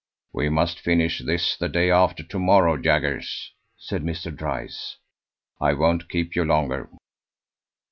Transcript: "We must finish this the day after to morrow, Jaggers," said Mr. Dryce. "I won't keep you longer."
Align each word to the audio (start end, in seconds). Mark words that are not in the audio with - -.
"We 0.33 0.49
must 0.49 0.79
finish 0.79 1.19
this 1.19 1.55
the 1.55 1.69
day 1.69 1.91
after 1.91 2.23
to 2.23 2.39
morrow, 2.39 2.75
Jaggers," 2.75 3.51
said 3.77 4.01
Mr. 4.01 4.35
Dryce. 4.35 4.97
"I 5.59 5.73
won't 5.75 6.09
keep 6.09 6.35
you 6.35 6.43
longer." 6.43 6.89